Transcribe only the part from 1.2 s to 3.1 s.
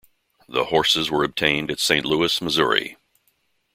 obtained at Saint Louis, Missouri.